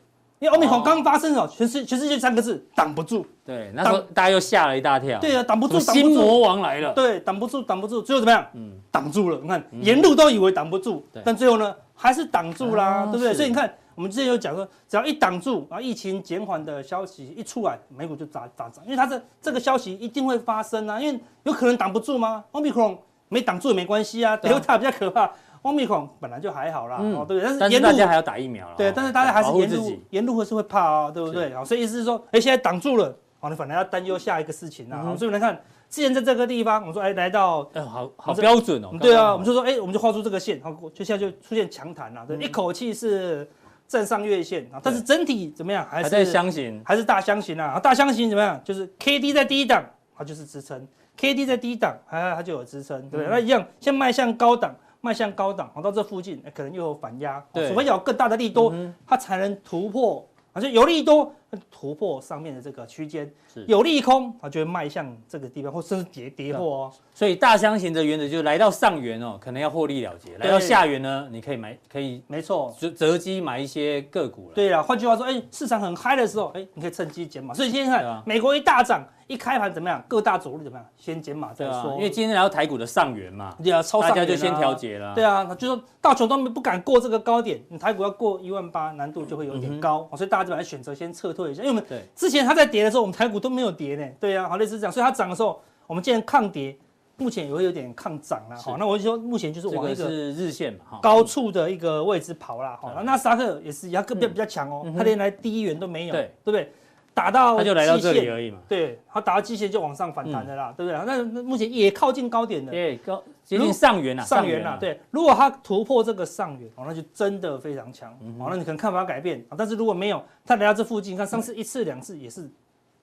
[0.40, 3.27] 因为欧米红刚发生哦，全世全世界三个字挡不住。
[3.44, 5.18] 对，那时候大家又吓了一大跳。
[5.18, 6.92] 对啊，挡不住，新魔王来了。
[6.92, 8.46] 对，挡不住，挡不住，最后怎么样？
[8.55, 9.38] 嗯，挡住了。
[9.42, 13.35] 你看，沿路都以为挡不住，但最后呢，还是挡住啦，对不对？
[13.35, 22.44] 所以你看，我们之前有讲说，只要一挡住啊，疫情减缓的消息一出来，美股就涨涨涨，因为它这这个消息一定会发生啊，因为有可能挡不住吗？
[22.53, 22.96] 欧米红
[23.29, 25.31] 没挡住也没关系啊，德尔塔比较可怕。
[25.69, 27.59] 欧米孔本来就还好啦，哦，对不对？
[27.59, 31.55] 但是大家还要打疫苗了，对，但是大家还是沿路沿路会是会怕哦，对不对？
[31.55, 35.15] 好，所以意思是说，哎，现在挡住了，好，你反而要担忧下一个事情啊。
[35.17, 38.91] 所以来看，之前在这个地方，我们说，哎，来到，哎，好好标准哦。
[39.01, 43.49] 对啊，我们就说，哎，我们就画出这个线，好，就现在就出现强弹了，对，一口气是
[43.87, 45.87] 站上月线啊，但是整体怎么样？
[45.91, 47.79] 还是在箱型，还是大箱型啊？
[47.79, 48.59] 大箱型怎么样？
[48.65, 49.85] 就是 K D 在低档，
[50.17, 53.27] 它就是支撑；K D 在低档，它它就有支撑，对不对？
[53.29, 54.75] 那一样，先迈向高档。
[55.01, 58.73] 迈向高档，好到这附近，可能又有反压，除非有更大的利多，
[59.07, 60.27] 它才能突破。
[60.53, 61.33] 而且有利多
[61.71, 63.31] 突破上面的这个区间，
[63.67, 66.93] 有利空，它就会迈向这个地方，或甚至跌跌破哦。
[67.15, 74.55] 所以大箱型的原则就是来到上缘哦，可能要获利了结；来到下缘呢，你可以买，可以没错，就择机买一些个股了。
[74.55, 77.55] 对啊，换句话说，哎，市场很嗨的时候，哎，你可以趁机减码。
[77.55, 79.07] 所以现在看美国一大涨。
[79.29, 80.03] 一开盘怎么样？
[80.09, 80.87] 各大主力怎么样？
[80.97, 81.93] 先减码再说。
[81.97, 85.15] 因为今天来到台股的上缘嘛，对啊，超大家就先调节了。
[85.15, 91.62] 对啊，就说道琼都不敢过这个高点，你台股要过一万八，难度就会有点高，所以大家就把它选择先撤退一下。
[91.62, 94.07] 因为我们之前它在跌的时候，我们台股都没有跌呢。
[94.18, 96.77] 对啊，好类似这样，所以它涨的时候，我们既然抗跌，
[97.16, 98.77] 目前也会有点抗涨了好。
[98.77, 102.92] 那我就说目前就是往一个是日线嘛，高处的一个位置跑了好。
[102.94, 106.72] 那纳斯达克也是，它个比较比较强哦，它连来第一元都没有，对对不对？
[107.19, 110.99] 打到它就来到这里而已嘛，对，它打到季线就往上反弹的啦，对不对？
[111.05, 115.01] 那目前也靠近高点的，对，高接近上缘了，上缘了，对。
[115.11, 119.57] 如果它突破这个上缘，哦，那就真的非常强，哦，那你可能看法改变啊。
[119.59, 122.49] 但是如果没有，它来到这附近，看上次一次两次也是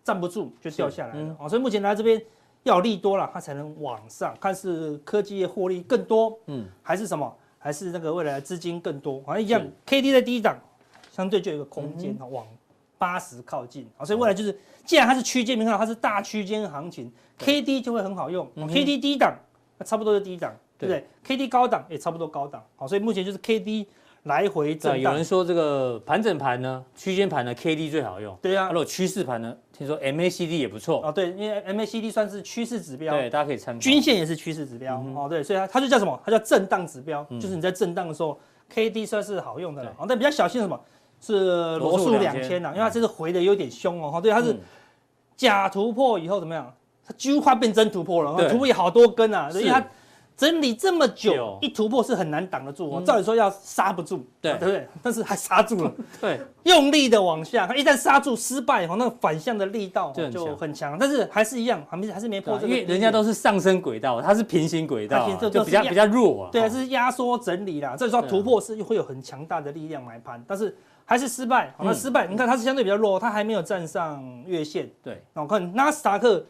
[0.04, 2.22] 站不住就掉下来了，哦，所以目前来这边
[2.64, 10.58] 要利多了，它才能往上，看是科技业获利更多，嗯，还是什么，还是那个未来的资金更多，好像一样，K D 在低档，
[11.12, 12.46] 相对就有一个空间往。
[13.06, 19.32] 八十靠近啊，所以未来就是，既然它是区间，你看到它是大区间行情，K D 就会很好用，K D 低档，
[19.78, 23.88] 那差不多就低档，对不对？K D 高档也差不多高档，好，所以目前就是 K D
[24.24, 25.00] 来回震荡。
[25.00, 28.36] 有人说这个盘整盘呢，区间盘呢，K D 最好用。
[28.42, 31.06] 对啊，如果趋势盘呢，听说 M A C D 也不错。
[31.06, 33.80] 哦，对，因为 M A C D 算是趋势指标，对，大家可以参考。
[33.80, 36.20] 均线也是趋势指标，哦，对，所以它它就叫什么？
[36.26, 38.40] 它叫震荡指标，就是你在震荡的时候
[38.70, 39.94] ，K D 算是好用的了。
[40.00, 40.80] 哦，但比较小心什么？
[41.22, 44.56] 是罗素两千呐，因为它这次回的有点凶哦，哈，对，它是
[45.36, 46.74] 假突破以后怎么样？
[47.08, 49.86] 它几乎快变真突破了，突破也好多根啊，所以它
[50.36, 54.88] 整理这么久，一突破是很难挡得住，照理说要刹不住，对，对不对？
[55.04, 70.76] 但是还刹住了， 对，用力的往下，它一旦刹住失败以后，那个反向的力道就很强，但是还是一样，还没还是没破这个，因为人家都是上升轨道，它是平行轨道，就比较比较弱啊，对，是压缩整理啦，所以说突破是会有很强大的力量买盘，但是。
[71.06, 74.90] 还是失败，好，那失败，你看它是相对比较弱，它还没有站上月线。
[75.04, 76.44] 对，那我看纳斯达克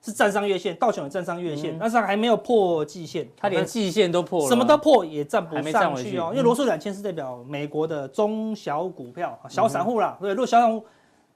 [0.00, 6.28] 是站上月线，道琼也站上月线，但是还没有破季线，它连季线都破了，什么都破也站不上去哦。
[6.30, 10.84] 因为罗素两千是代表美国的中小股票、小散户啦，对，如果小散户。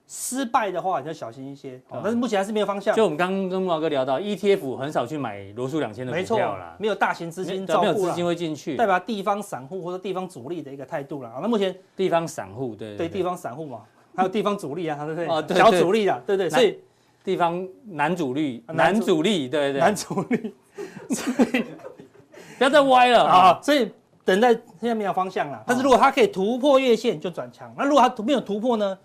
[0.09, 1.81] 失败的话，你要小心一些。
[1.90, 2.95] 但是目前还是没有方向。
[2.95, 11.33] 就我们刚刚跟木华哥聊到 ETF，很少去买罗素两千的股票啦，没有大型资金照顾，没有资金会进去，代表地方散户或者地方主力的一个态度了。
[11.42, 13.81] 那目前地方散户对对地方散户嘛，
[14.14, 15.27] 还有地方主力啊，对不对？
[15.27, 16.79] 哦，小主力啊，对对，所以
[17.25, 20.55] 地方男主力，男主力，对对，男主力，
[21.11, 21.64] 所以
[22.59, 23.59] 不要再歪了啊！
[23.61, 23.90] 所以
[24.25, 25.61] 等待现在没有方向了。
[25.66, 27.75] 但是如果它可以突破月线，就转强。
[27.77, 28.97] 那如果它没有突破呢？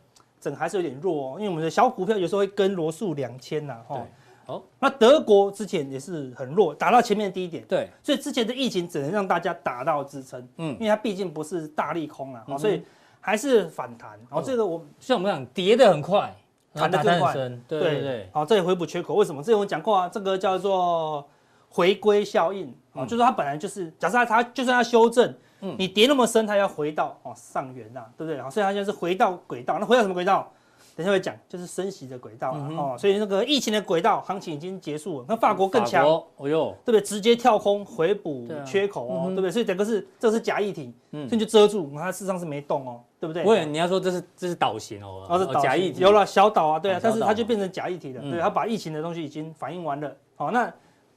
[0.42, 4.02] 整还是有点弱哦，因为我们的小股票有时候会跟罗素两千呐，哈，
[4.44, 12.84] 好，那德国之前也是很弱，打到前面的低点，对，所以之前的疫情只能让大家打到支撑，嗯，因为它毕竟不是大利空啊，所以
[13.20, 16.36] 还是反弹，然后这个我像我们讲跌得很快，
[16.74, 19.44] 弹得更快，对对对，好，这里回补缺口，为什么？
[19.44, 21.30] 之前我讲过啊，这个叫做
[21.70, 25.34] 回归效应，啊，就是它本来就是，假设它它就算它修正。
[25.62, 28.42] 嗯，你跌那么深，它要回到哦上缘呐，对不对？
[28.42, 30.52] 好，所以它现在是回到轨道，那回到什么轨道？
[30.94, 32.98] 等一下会讲，就是升息的轨道哦。
[33.00, 37.02] 所以那个疫情的轨道行情已经结束了，那法国更强，哦哟，对不对？
[37.02, 39.50] 直接跳空回补缺口哦，对不对？
[39.50, 43.42] 所以整个是这是假议题，嗯，所以就遮住，它事实上是没动哦，对不对？
[43.44, 50.72] 不，你要说这是这是倒型哦，哦是假议题，有了小岛啊，对啊，但是它就变成假议题了，对，它把疫情的东西已经反映完了，好那。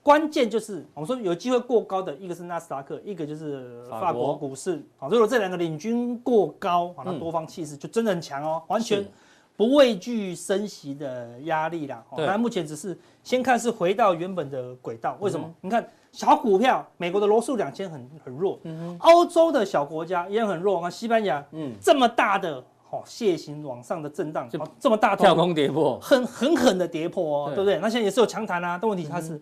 [0.05, 4.85] 关键就是我们说有机会过高的一个是纳斯达克，一个就是法国股市。
[4.99, 9.03] 好，如果这两个领军过高，那多方气势就真的很强哦，完全
[9.57, 12.05] 不畏惧升息的压力啦。
[12.19, 15.17] 但目前只是先看是回到原本的轨道。
[15.21, 15.51] 为什么？
[15.63, 18.61] 你看小股票，美国的罗素两千很很弱，
[18.99, 20.83] 欧洲的小国家也很弱。
[20.83, 24.47] 那西班牙，嗯，这么大的哦楔形往上的震荡，
[24.79, 27.79] 这么大跳空跌破，很狠狠的跌破哦，对不对？
[27.79, 29.41] 那现在也是有强弹啊，但问题它是。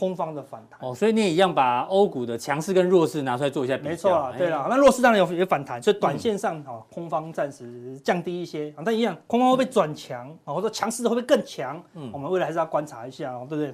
[0.00, 3.90] 空方的反弹哦，所以你也一样把欧股的强势跟弱势拿出来做一下比较。
[3.90, 10.54] 没错啦，对啦，那弱势当然有有反弹，所以短线上哈，空方暂时降低一些啊，但一样，空方会不会转强啊？
[10.54, 11.82] 或者强势的会不会更强？
[11.92, 13.70] 嗯，我们未来还是要观察一下哦，对不对？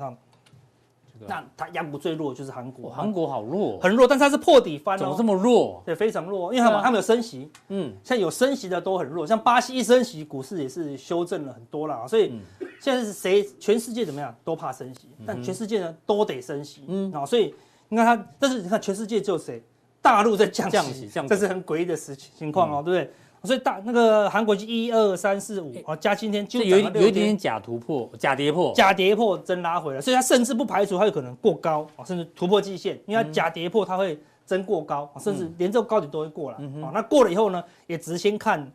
[1.21, 1.27] 哈。
[1.29, 4.99] 那它亚股最弱就是韩国，韩国好弱，很弱，但是它是破底翻哦。
[4.99, 5.83] 怎么这么弱？
[5.85, 12.33] 对，非常弱，因为他们他们有升息，嗯，像有升息的都很弱，像巴西一升息，股市也是修正了很多啦，所以
[12.81, 13.43] 现在是谁？
[13.59, 17.55] 全世界怎么样都怕升息，但全世界呢都得升息，嗯，啊，所以
[17.89, 19.63] 你看它，但是你看全世界只有谁？
[20.03, 23.13] 大陆在降息，这是很诡异的事情情况哦，对不对？
[23.47, 36.91] 所以大那个韩国就一二三四五啊，加今天就有有一点点假突破，假跌破，假跌破真拉回来，所以它甚至不排除它有可能过高啊，甚至突破季线，因为它假跌破它会真过高，甚至连这个高点都会过了啊。
[36.93, 38.71] 那过了以后呢，也只先看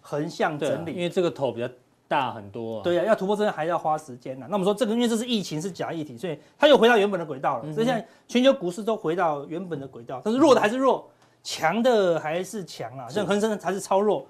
[0.00, 1.68] 横向整理，因为这个头比较
[2.08, 2.82] 大很多。
[2.82, 4.46] 对呀，要突破真的还要花时间呢。
[4.48, 7.72] 那我们说这个，因为这是疫情是假议题，所以它又回到原本的轨道了。
[7.72, 11.08] 所以现在全球股市都回到原本的轨道，但是弱的还是弱。
[11.42, 14.26] 强的还是强啊，像恒生还是超弱，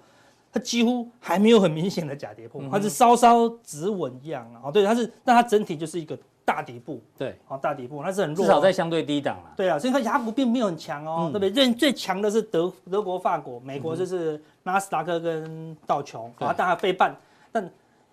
[0.51, 4.70] 它几乎还没有很明显的假跌破，它是稍稍止稳一样啊。
[4.70, 9.53] 对，它是，但它整体就是一个大底部，对，好大底部，它是很弱，至少在相对低档了。
[9.57, 11.51] 对啊，所以它雅股并没有很强哦，对不对？
[11.51, 17.14] 最最强的是德德国、法国，美国就是纳斯达克跟道琼，啊，当然费半，
[17.51, 17.70] 但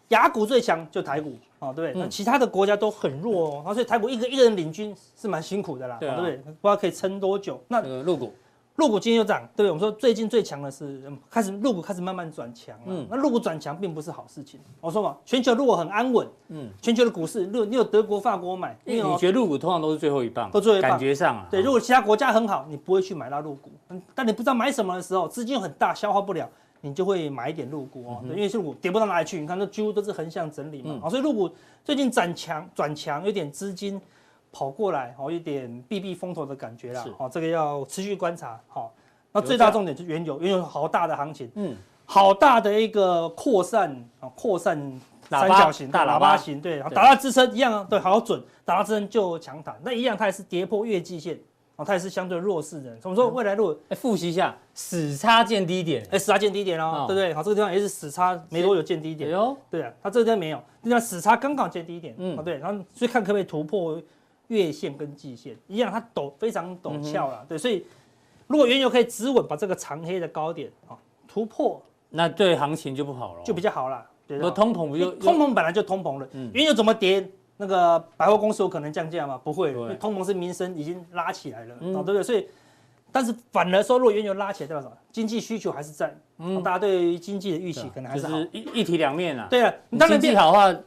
[0.09, 1.93] 雅股最强就台股，哦，对？
[1.95, 6.35] 那其他的国家都很弱哦，所以台股一个一个人领军是蛮辛苦的啦，对不对？
[6.37, 7.63] 不知道可以撑多久。
[7.69, 8.33] 那入股。
[8.79, 9.69] 陆股今天又涨，对不对？
[9.69, 12.83] 我们说最近最强的是开始入股开始慢慢转强了。
[12.85, 14.57] 嗯，那入股转强并不是好事情。
[14.79, 20.91] 我说嘛，全球如果很安稳，嗯，全球的股市，如果你有德国、法国买，你觉得入股通常都是最后一棒，都最后一棒。
[20.91, 23.69] 感觉上啊，对，如果其他国家很好，你不会去买到入股。
[23.89, 28.23] 嗯但你不知道买什么的时候，资金很大，消化不了，你就会买一点入股哦。
[28.23, 31.09] 因为入股跌不到哪里去，你看这几乎都是横向整理嘛。
[31.09, 31.49] 所以入股
[31.83, 33.99] 最近转强转强，有点资金
[34.51, 37.05] 跑过来，哦，一点避避风头的感觉啦。
[37.17, 38.93] 哦，这个要持续观察，好。
[39.31, 44.75] 那最大重点就是原油，原油好大的行情，嗯，好大的一个扩散啊，扩散
[45.29, 46.35] 三角形大喇叭。
[46.35, 51.39] 形，对，打到支撑一样啊，对，好准，打到支撑就强弹，那一样它也是跌破月季线，
[51.75, 52.97] 哦，它也是相对弱势的。
[53.03, 57.31] 我们说未来如果哎复习一下，死叉见低点，哎，死叉见低点哦，对不对？
[57.31, 64.01] 好，这个地方也是死叉没多久见低点，哟，对啊，它这个地方没有，这叫死叉刚刚见低点，嗯，对，然后所以看可不可以突破
[64.49, 67.83] 月线跟季线一样，它陡非常陡峭了，对，所以。
[68.51, 74.03] 如果原油可以止稳，把这个长黑的高点啊突破，那对行情就不好了，就比较好了。
[74.25, 77.29] 对，通膨不就通膨本来就通膨了，嗯，原油怎么跌？
[77.57, 79.39] 那个百货公司有可能降价吗？
[79.43, 82.23] 不会，因为通膨是民生已经拉起来了，对不对？
[82.23, 82.47] 所以，
[83.11, 84.97] 但是反而说，如果原油拉起来，代表什么？
[85.11, 89.45] 经济需求还是在，嗯，大家对于经济的预期可能还是好，一一体两面啊。
[89.47, 90.79] 对啊，你当然经济好的话。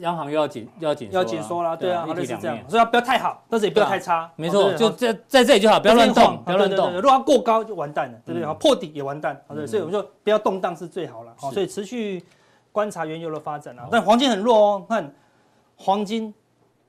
[0.00, 6.92] 央行又要紧，又要紧，要紧缩了，对啊，类似这样，所以不要太好，但是也不要太差，没错，就在在这里就好，不要乱动，不要乱动。
[6.94, 8.54] 如果它过高就完蛋了，对不对？
[8.54, 12.24] 破底也完蛋，好对，所以我们说不要动荡是最好了，所以持续
[12.70, 13.88] 观察原油的发展啊。
[13.90, 15.12] 但黄金很弱哦，看
[15.76, 16.32] 黄金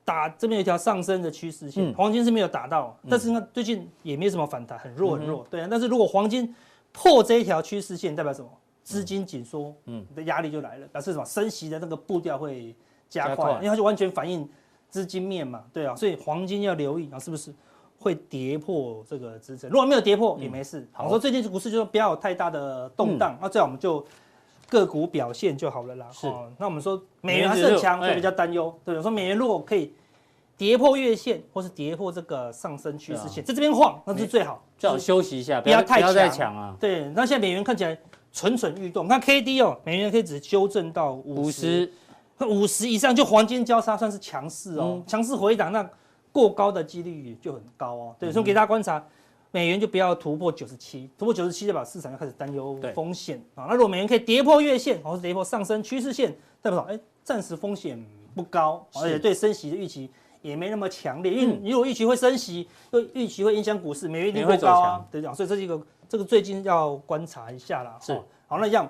[0.04, 5.68] 打这边有一条上升的趋势线，黄金是没有打到，但是呢最近也没什么反弹，很弱很弱，对啊。
[5.70, 6.54] 但是如果黄金
[6.92, 8.50] 破这一条趋势线，代表什么？
[8.82, 11.24] 资金紧缩，嗯，的压力就来了，表示什么？
[11.24, 12.76] 升息的那个步调会。
[13.10, 14.48] 加快，因为它就完全反映
[14.89, 17.54] 资金面嘛，对啊，所以黄金要留意啊，是不是
[18.00, 19.69] 会跌破这个支撑？
[19.69, 20.88] 如果没有跌破也没事。
[20.91, 24.06] 好，我说最近股市就是不要有太大的动荡，那这样我们就
[24.69, 26.08] 个股表现就好了啦。
[26.12, 28.74] 是，那我们说美元还是很强，所以比较担忧。
[28.86, 29.93] 对，我说美元如果可以
[30.56, 34.63] 跌破月线，或是跌破这个上升趋势线，在这边晃，那是最好。
[34.78, 36.74] 最好休息一下，不要太强啊。
[36.80, 37.98] 对，那现在美元看起来
[38.32, 41.91] 蠢蠢欲动，看 K D 哦，美元可以只修正到五十。
[42.47, 45.88] 五十以上就黄金交叉算是强势哦，强势回档，那
[46.32, 48.15] 过高的几率就很高哦。
[48.17, 49.04] 对，所以给大家观察，
[49.52, 53.65] 美元就不要突破九十七，突破九十七代表市场要开始担忧风险啊。
[53.67, 58.02] 那如果美元可以跌破月线，或是跌破上升趋势线，代表哎，暂时风险
[58.36, 60.10] 不高，而且对升息的预期
[60.41, 61.34] 也没那么强烈。
[61.34, 65.06] 因为你如果预期会升息，又预期会影响股市，美元一定会高啊。
[65.12, 67.97] 对，所以这是一个这个最近要观察一下啦。
[67.99, 68.13] 是，
[68.47, 68.88] 好，那这样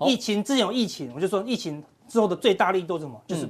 [0.00, 1.84] 疫情之前有疫情，我就说疫情。
[2.08, 3.20] 之后的最大力度是什么？
[3.26, 3.48] 就是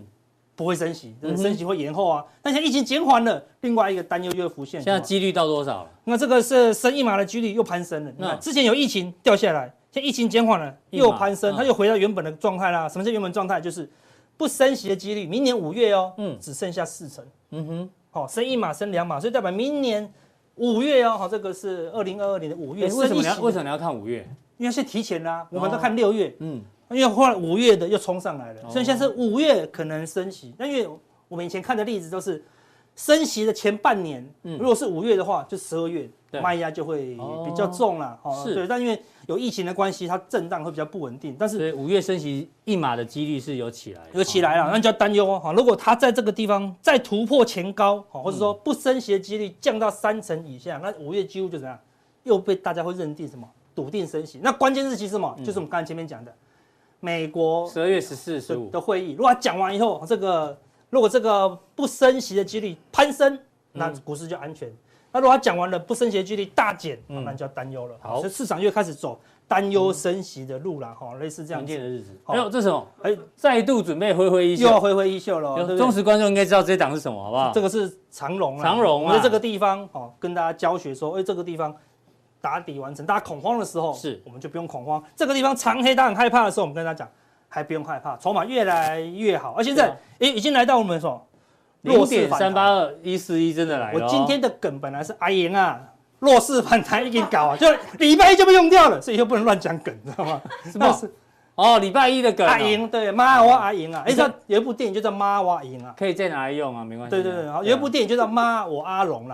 [0.54, 2.24] 不会升息，升息会延后啊。
[2.42, 4.82] 但现在疫情减缓了，另外一个担忧又会浮现。
[4.82, 5.90] 现在几率到多少了？
[6.02, 8.12] 那这个是升一码的几率又攀升了。
[8.18, 12.88] 那之前有疫情掉下来，现在疫情减缓了又攀升，它又回到原本的状态啦。
[12.88, 13.60] 什么叫原本状态？
[13.60, 13.88] 就是
[14.36, 17.24] 不升息的几率，明年五月哦，嗯，只剩下四成。
[17.50, 20.12] 嗯哼，好，升一码，升两码，所以代表明年
[20.56, 22.86] 五月哦，好，这个是二零二二年的五月。
[22.86, 24.28] 为什么你要为什么你要看五月？
[24.56, 26.34] 因为是提前啦，我们都看六月。
[26.40, 26.60] 嗯。
[26.90, 30.54] 因为后来五月的又冲上来了，所以现在是五月可能升息。
[30.58, 30.88] 那因为
[31.28, 32.42] 我们以前看的例子都是
[32.96, 36.08] 升息的前半年，如果是五月的话，就十二月
[36.42, 38.18] 卖压就会比较重了。
[38.42, 38.66] 是，对。
[38.66, 41.36] 但因为有疫情的关系，它震荡会比较不稳定。
[41.38, 45.54] 但是五月升息一码的几率是有起来，有起来了，那就要担忧哦。
[45.54, 51.78] 如果它在这个地方再突破前高，或者说不升息的几率降到三成以下，那五月几乎就怎样，
[52.24, 54.40] 又被大家会认定什么笃定升息。
[54.42, 55.36] 那关键日期是什么？
[55.44, 56.34] 就是我们刚才前面讲的。
[57.00, 60.58] 美国十二月十四、十五的会议，如果讲完以后，这个
[60.90, 63.38] 如果这个不升息的几率攀升，
[63.72, 64.72] 那股市就安全。
[65.12, 67.96] 那如果他讲完了不升息的几率大减，那就要担忧了。
[68.00, 72.10] 好，所以市场又开始走担忧升息的路了，哈，类似这样子的日子。
[72.28, 72.86] 没有，这是什么？
[73.02, 75.76] 哎，再度准备挥挥衣袖，又要挥挥衣袖了。
[75.78, 77.52] 忠实观众应该知道这档是什么，好不好？
[77.54, 81.74] 这个是长荣，长荣啊，在这个地方哦，跟大家教学说，哎，这个地方。
[82.40, 85.02] 打底完成，大家恐慌的时候，是我们就不用恐慌。
[85.16, 87.08] 这个地方长黑，大家很害怕的时候，我们跟大家讲，
[87.48, 89.54] 还不用害怕，筹码越来越好。
[89.56, 91.26] 而现在，哎，已经来到我们说
[91.82, 94.00] 零点三八二一四一，真的来了。
[94.00, 95.80] 我今天的梗本来是阿言啊，
[96.20, 97.66] 弱势反弹一点搞啊， 就
[97.98, 100.40] 礼拜一就被用掉了，所以以后不能乱讲梗， 知道吗？
[100.64, 101.12] 是不是？
[101.54, 102.46] 哦，礼拜一的梗。
[102.46, 107.10] 阿莹，对，妈我阿莹啊，哎，这有一部电影就叫妈我阿莹啊，可以再拿来用啊，没关系。
[107.10, 109.28] 对对对，好，有一部电影就叫妈我阿龙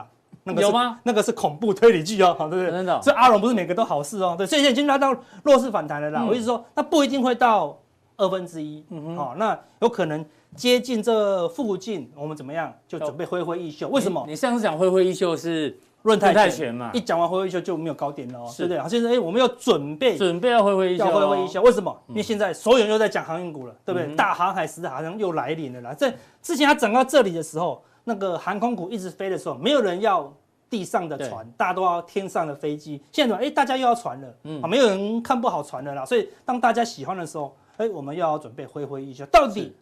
[0.45, 0.63] 了。
[0.63, 1.01] 有吗？
[1.05, 2.71] 那个是恐怖推理剧哦，好， 对不对？
[2.71, 6.25] 真的，所以阿龙不是每个都好事哦，对，所以现在已经拉到弱势反弹了啦。
[6.29, 7.79] 我意思说，那不一定会到
[8.17, 10.25] 二分之一，嗯好，那有可能
[10.55, 13.89] 接近这附近，我们怎么样就准备挥挥衣袖？
[13.89, 14.25] 为什么？
[14.29, 16.91] 你上次讲挥挥衣袖是润泰拳嘛？
[16.93, 18.79] 一讲完挥挥衣袖就没有高点了哦，对不对？
[18.79, 21.99] 好，现在哎，我们要准备准备要挥挥衣袖，要挥挥衣袖，为什么？
[22.09, 24.15] 因为现在所有人又在讲航运股了，对不对？
[24.15, 25.95] 大航海时好像又来临了啦。
[25.95, 30.33] 在之前它涨到这里的时候，那个航空股一直飞的时候，没有人要。
[30.71, 33.01] 地上的船，大家都要天上的飞机。
[33.13, 36.05] 现在哎，大家又要船了，嗯，没有人看不好船了啦。
[36.05, 39.25] 所以当大家喜欢的时候，哎，我们又要准备挥挥衣袖。
[39.27, 39.73] 到底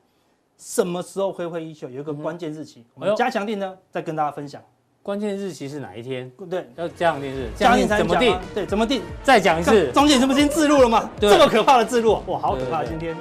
[0.58, 1.88] 什么时候挥挥衣袖？
[1.88, 4.60] 有一个关键日期，我们加强定呢，再跟大家分享。
[5.02, 6.30] 关键日期是哪一天？
[6.50, 8.38] 对，要加强定是加强錠怎么定？
[8.52, 9.02] 对，怎么定？
[9.22, 9.90] 再讲一次。
[9.92, 11.08] 中间是不是已经置入了吗？
[11.18, 12.84] 这么可怕的置入，哇，好可怕！
[12.84, 13.16] 今天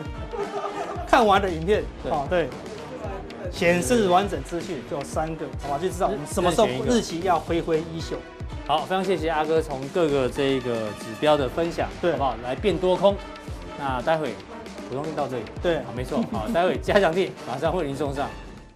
[1.08, 2.50] 看完的影片，哦，对。
[3.52, 8.18] 显示完整资讯就有三个，好吧，就知道我们什么时候日期要挥挥衣袖。
[8.68, 12.36] 好，非常谢谢阿哥从各个这个指标的分享，对，好不好？
[12.44, 13.16] 来变多空。
[13.80, 14.34] 那待会
[14.88, 18.30] 普通錠到这里，对，好，没错，好，待会加强錠马上为您送上。